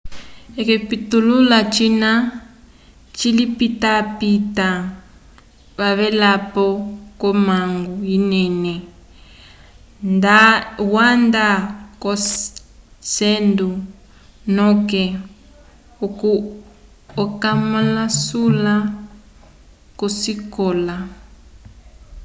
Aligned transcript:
okipitulula 0.59 1.57
cina 1.75 2.11
cilipitapita 3.17 4.69
wavelapo 5.79 6.65
ko 7.19 7.29
mangu 7.47 7.95
inene 8.17 8.73
nda 10.13 10.39
wanda 10.93 11.45
ko 12.01 12.11
cendo 13.15 13.69
noke 14.55 15.03
okamalusula 17.23 18.75
kosikola 19.99 20.95